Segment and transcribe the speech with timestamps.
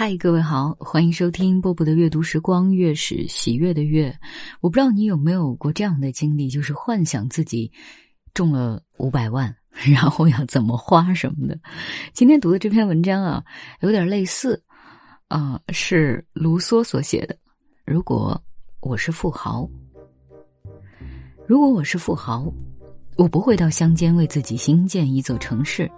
[0.00, 4.18] 嗨，各位好，欢迎收听波波的阅读时光，月是喜悦的月。
[4.62, 7.70] 我不知道你有没有过这样的经历，就是幻想自己
[8.32, 9.54] 中了五百万，
[9.92, 11.60] 然后要怎么花什么的。
[12.14, 13.44] 今天读的这篇文章啊，
[13.80, 14.64] 有点类似，
[15.28, 17.36] 啊，是卢梭所写的。
[17.84, 18.42] 如果
[18.80, 19.68] 我是富豪，
[21.46, 22.50] 如果我是富豪，
[23.18, 25.90] 我不会到乡间为自己兴建一座城市，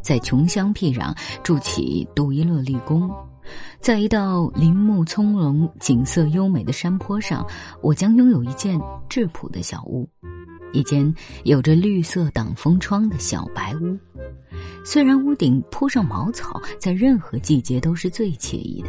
[0.00, 1.12] 在穷乡僻壤
[1.42, 3.10] 筑起杜伊勒立宫。
[3.80, 7.46] 在一道林木葱茏、景色优美的山坡上，
[7.82, 10.08] 我将拥有一间质朴的小屋，
[10.72, 11.12] 一间
[11.44, 13.98] 有着绿色挡风窗的小白屋。
[14.84, 18.88] 虽然屋顶铺上茅草，在任何季节都是最惬意的，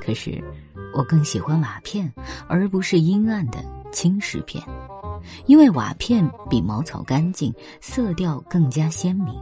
[0.00, 0.42] 可是
[0.94, 2.10] 我更喜欢瓦片，
[2.48, 4.62] 而不是阴暗的青石片，
[5.46, 9.34] 因为瓦片比茅草干净，色调更加鲜明。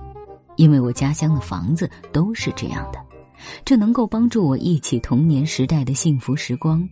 [0.56, 2.98] 因为我家乡的房子都是这样的。
[3.64, 6.86] 这能够帮助我忆起童年时代的幸福时光。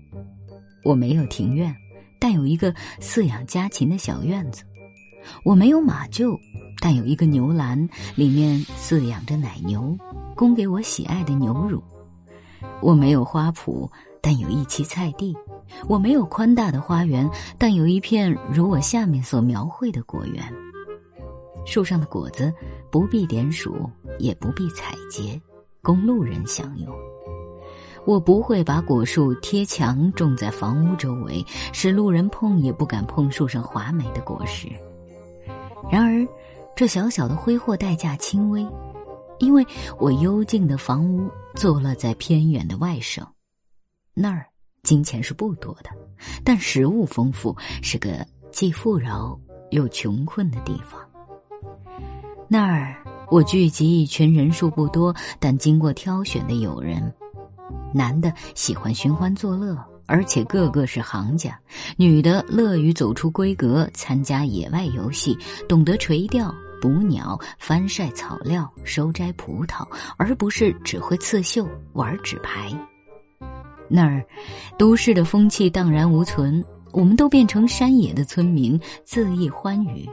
[0.85, 1.75] 我没有庭院，
[2.19, 4.63] 但有一个饲养家禽的小院子；
[5.45, 6.39] 我没有马厩，
[6.81, 9.97] 但有一个牛栏，里面饲养着奶牛，
[10.35, 11.83] 供给我喜爱的牛乳。
[12.81, 15.33] 我没有花圃，但有一畦菜地；
[15.89, 17.29] 我没有宽大的花园，
[17.59, 20.43] 但有一片如我下面所描绘的果园。
[21.67, 22.53] 树上的果子
[22.91, 25.39] 不必点数，也不必采撷。
[25.89, 26.95] 供路人享用。
[28.05, 34.69] 我不会把果树贴墙种在房屋周围，使路人碰也不敢碰树上华美的果实。
[35.91, 36.29] 然而，
[36.77, 38.67] 这小小的挥霍代价轻微，
[39.39, 39.67] 因为
[39.99, 43.27] 我幽静的房屋坐落在偏远的外省，
[44.13, 44.45] 那儿
[44.83, 45.89] 金钱是不多的，
[46.45, 51.01] 但食物丰富，是个既富饶又穷困的地方。
[52.47, 53.03] 那儿。
[53.31, 57.13] 我聚集一群人数不多但经过挑选的友人，
[57.93, 59.77] 男的喜欢寻欢作乐，
[60.07, 61.51] 而且个个是行家；
[61.99, 65.37] 女的乐于走出闺阁，参加野外游戏，
[65.69, 69.87] 懂得垂钓、捕鸟、翻晒草料、收摘葡萄，
[70.17, 72.73] 而不是只会刺绣、玩纸牌。
[73.89, 74.25] 那儿，
[74.79, 80.09] 都市的风气荡然无存，我们都变成山野的村民，恣意欢愉，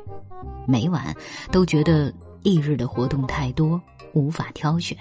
[0.67, 1.15] 每晚
[1.49, 2.13] 都觉得。
[2.45, 3.81] 一日的活动太多，
[4.13, 4.95] 无法挑选。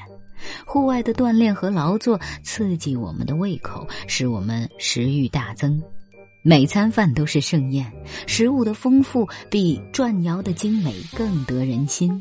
[0.66, 5.80] 户外的锻炼和劳作刺激我们的胃口，使我们食欲大增。
[6.42, 7.92] 每餐饭都是盛宴，
[8.26, 12.20] 食物的丰富比转窑的精美更得人心。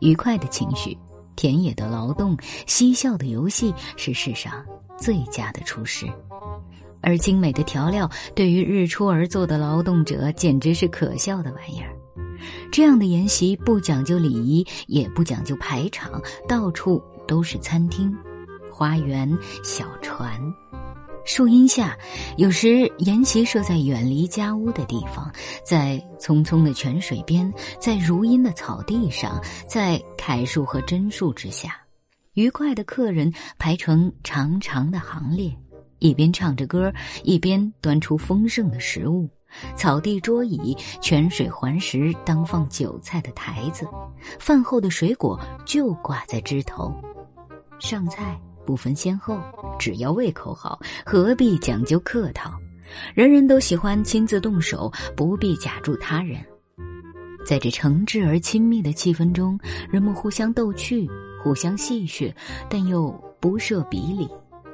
[0.00, 0.98] 愉快的情绪、
[1.36, 2.36] 田野的劳动、
[2.66, 4.64] 嬉笑的游戏是世上
[4.96, 6.06] 最佳的厨师，
[7.00, 11.97] 而精美的调料对于日出而作的劳动者简直是可笑的玩意儿。
[12.78, 18.16] 这样的筵席不讲究礼仪，也不讲究排场，到处都是餐厅、
[18.70, 19.28] 花园、
[19.64, 20.40] 小船、
[21.24, 21.98] 树荫下。
[22.36, 25.28] 有时筵席设在远离家屋的地方，
[25.64, 31.76] 在匆匆的泉水边，在如茵的草地上，在楷树和榛树之下。
[32.34, 35.52] 愉快的客人排成长长的行列，
[35.98, 36.92] 一边唱着歌，
[37.24, 39.28] 一边端出丰盛的食物。
[39.76, 43.86] 草地桌椅，泉水环石，当放酒菜的台子，
[44.38, 46.94] 饭后的水果就挂在枝头。
[47.78, 49.38] 上菜不分先后，
[49.78, 52.52] 只要胃口好，何必讲究客套？
[53.14, 56.40] 人人都喜欢亲自动手，不必假助他人。
[57.46, 59.58] 在这诚挚而亲密的气氛中，
[59.90, 61.08] 人们互相逗趣，
[61.42, 62.34] 互相戏谑，
[62.68, 63.08] 但又
[63.40, 64.28] 不设比理，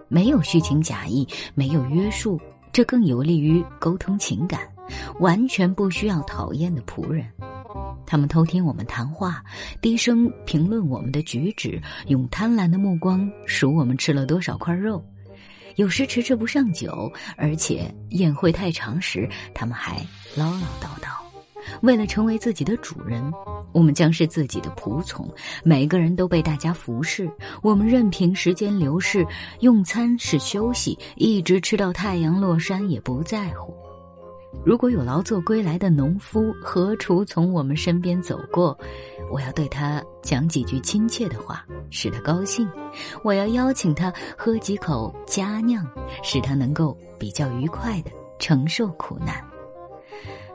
[0.09, 2.41] 没有虚情假意，没有约束。
[2.73, 4.61] 这更有利于沟通情感，
[5.21, 7.27] 完全不需要讨厌的仆人。
[8.07, 9.43] 他们偷听我们谈话，
[9.81, 15.05] 低声评论我们的举止，用贪婪的目光数我们吃了多少块肉。
[15.77, 19.97] 有时迟迟不上酒，而且宴会太长时，他们还
[20.37, 21.09] 唠唠叨叨。
[21.81, 23.21] 为了成为自己的主人，
[23.73, 25.29] 我们将是自己的仆从。
[25.65, 27.29] 每个人都被大家服侍，
[27.63, 29.27] 我们任凭时间流逝。
[29.61, 33.75] 用餐是休息，一直吃到太阳落山也不在乎。
[34.63, 38.79] 如果有劳作归来的农夫何处从我们身边走过，
[39.31, 42.67] 我要对他讲几句亲切的话，使他高兴；
[43.23, 45.87] 我要邀请他喝几口佳酿，
[46.23, 49.43] 使他能够比较愉快的承受苦难。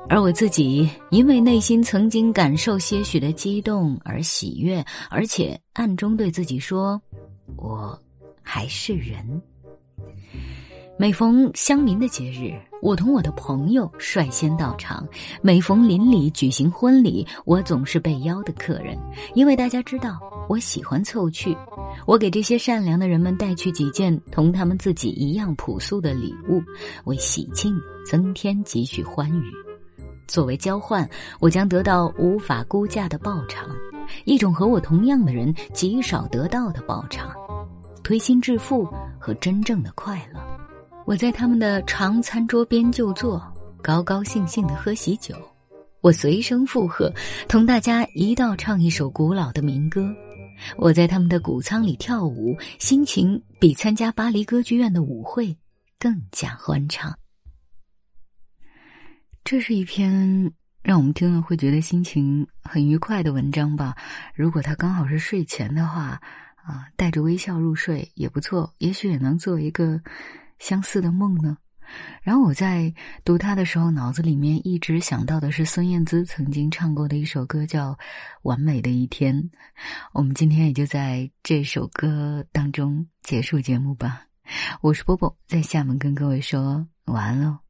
[0.08, 7.00] 而我自己，因为内心曾经感受些许的激动而喜悦，而且暗中对自己说
[7.56, 8.00] ：“我
[8.42, 9.40] 还是人。”
[10.98, 15.04] 每逢乡民的节日，我同我的朋友率先到场；
[15.42, 18.98] 每逢邻里举行婚礼，我总是被邀的客人，
[19.36, 21.56] 因为大家知道我喜欢凑趣。
[22.06, 26.62] 我给这些善良的人们带去几件同他们自己一样朴素的礼物，
[27.06, 29.44] 为喜庆增添几许欢愉。
[30.28, 31.10] 作为交换，
[31.40, 33.68] 我将得到无法估价的报偿，
[34.26, 37.30] 一种和我同样的人极少得到的报偿——
[38.04, 38.88] 推心置腹
[39.20, 40.40] 和真正的快乐。
[41.10, 43.42] 我在他们的长餐桌边就坐，
[43.82, 45.36] 高高兴兴的喝喜酒。
[46.02, 47.12] 我随声附和，
[47.48, 50.08] 同大家一道唱一首古老的民歌。
[50.78, 55.58] 我在他们的谷仓里跳舞，心情比参加巴黎歌剧院的舞会
[55.98, 57.18] 更加欢畅。
[59.44, 60.54] 这是一篇
[60.84, 63.96] 让我们听了会觉得心情很愉快的文章吧？
[64.36, 66.22] 如果他刚好是睡前的话，
[66.64, 70.00] 啊，带着微笑入睡也不错，也许也能做一个
[70.60, 71.58] 相似的梦呢。
[72.22, 72.94] 然后我在
[73.26, 77.94] 读他的时候，脑子里面一直想到的是孙燕姿曾经唱过的一首歌，叫
[78.44, 79.36] 《完美的一天》。
[80.14, 84.28] 我们今天也就在这首歌当中结束节目吧。
[84.82, 87.69] 我是波波，在厦门跟各位说晚安喽。